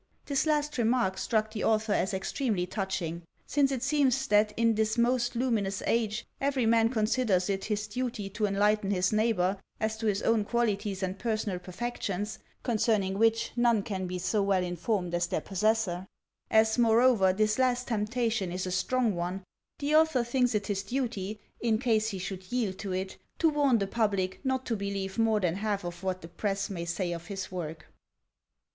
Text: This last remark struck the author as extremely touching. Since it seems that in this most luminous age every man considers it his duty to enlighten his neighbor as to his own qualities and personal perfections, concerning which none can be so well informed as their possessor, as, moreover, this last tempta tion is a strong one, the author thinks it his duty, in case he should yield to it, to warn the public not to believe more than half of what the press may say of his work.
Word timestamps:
This 0.25 0.47
last 0.47 0.79
remark 0.79 1.19
struck 1.19 1.51
the 1.51 1.63
author 1.63 1.93
as 1.93 2.11
extremely 2.11 2.65
touching. 2.65 3.21
Since 3.45 3.71
it 3.71 3.83
seems 3.83 4.25
that 4.29 4.51
in 4.57 4.73
this 4.73 4.97
most 4.97 5.35
luminous 5.35 5.83
age 5.85 6.25
every 6.41 6.65
man 6.65 6.89
considers 6.89 7.51
it 7.51 7.65
his 7.65 7.85
duty 7.85 8.27
to 8.31 8.47
enlighten 8.47 8.89
his 8.89 9.13
neighbor 9.13 9.57
as 9.79 9.97
to 9.97 10.07
his 10.07 10.23
own 10.23 10.43
qualities 10.43 11.03
and 11.03 11.19
personal 11.19 11.59
perfections, 11.59 12.39
concerning 12.63 13.19
which 13.19 13.51
none 13.55 13.83
can 13.83 14.07
be 14.07 14.17
so 14.17 14.41
well 14.41 14.63
informed 14.63 15.13
as 15.13 15.27
their 15.27 15.39
possessor, 15.39 16.07
as, 16.49 16.79
moreover, 16.79 17.31
this 17.31 17.59
last 17.59 17.87
tempta 17.87 18.31
tion 18.31 18.51
is 18.51 18.65
a 18.65 18.71
strong 18.71 19.13
one, 19.13 19.43
the 19.77 19.95
author 19.95 20.23
thinks 20.23 20.55
it 20.55 20.65
his 20.65 20.81
duty, 20.81 21.39
in 21.59 21.77
case 21.77 22.07
he 22.07 22.17
should 22.17 22.51
yield 22.51 22.79
to 22.79 22.91
it, 22.91 23.17
to 23.37 23.49
warn 23.51 23.77
the 23.77 23.85
public 23.85 24.43
not 24.43 24.65
to 24.65 24.75
believe 24.75 25.19
more 25.19 25.39
than 25.39 25.57
half 25.57 25.83
of 25.83 26.01
what 26.01 26.23
the 26.23 26.27
press 26.27 26.71
may 26.71 26.85
say 26.85 27.11
of 27.11 27.27
his 27.27 27.51
work. 27.51 27.85